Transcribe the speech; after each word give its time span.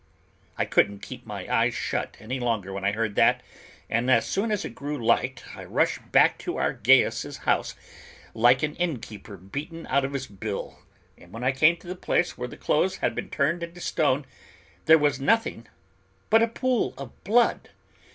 I 0.57 0.65
couldn't 0.65 1.03
keep 1.03 1.27
my 1.27 1.47
eyes 1.47 1.75
shut 1.75 2.17
any 2.19 2.39
longer 2.39 2.73
when 2.73 2.83
I 2.83 2.91
heard 2.93 3.13
that, 3.17 3.43
and 3.87 4.09
as 4.09 4.25
soon 4.25 4.49
as 4.51 4.65
it 4.65 4.73
grew 4.73 4.97
light, 4.97 5.43
I 5.55 5.63
rushed 5.63 6.11
back 6.11 6.39
to 6.39 6.57
our 6.57 6.73
Gaius' 6.73 7.37
house 7.37 7.75
like 8.33 8.63
an 8.63 8.73
innkeeper 8.77 9.37
beaten 9.37 9.85
out 9.85 10.03
of 10.03 10.13
his 10.13 10.25
bill, 10.25 10.79
and 11.19 11.31
when 11.31 11.43
I 11.43 11.51
came 11.51 11.77
to 11.77 11.87
the 11.87 11.95
place 11.95 12.35
where 12.35 12.47
the 12.47 12.57
clothes 12.57 12.95
had 12.97 13.13
been 13.13 13.29
turned 13.29 13.61
into 13.61 13.79
stone, 13.79 14.25
there 14.87 14.97
was 14.97 15.19
nothing 15.21 15.67
but 16.31 16.41
a 16.41 16.47
pool 16.47 16.95
of 16.97 17.23
blood! 17.23 17.69